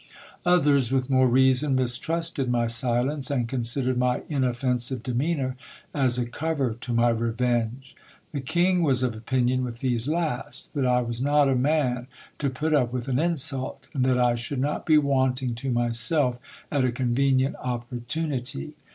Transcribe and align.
Others, 0.47 0.91
with 0.91 1.11
more 1.11 1.27
reason, 1.27 1.75
mistrusted 1.75 2.49
my 2.49 2.65
silence, 2.65 3.29
and 3.29 3.47
considered 3.47 3.99
my 3.99 4.23
inoffensive 4.29 5.03
demeanour 5.03 5.55
as 5.93 6.17
a 6.17 6.25
cover 6.25 6.73
to 6.81 6.91
my 6.91 7.09
revenge. 7.09 7.95
The 8.31 8.41
King 8.41 8.81
was 8.81 9.03
of 9.03 9.15
opinion 9.15 9.63
with 9.63 9.79
these 9.81 10.07
last, 10.07 10.73
that 10.73 10.87
I 10.87 11.03
was 11.03 11.21
not 11.21 11.47
a 11.47 11.55
man 11.55 12.07
to 12.39 12.49
put 12.49 12.73
up 12.73 12.91
with 12.91 13.09
an 13.09 13.19
insult, 13.19 13.89
and 13.93 14.03
that 14.05 14.17
I 14.17 14.33
should 14.33 14.57
not 14.59 14.87
be 14.87 14.97
wanting 14.97 15.53
to 15.53 15.69
myself 15.69 16.39
at 16.71 16.83
a 16.83 16.91
convenient 16.91 17.55
opportu 17.57 18.27
nity. 18.27 18.71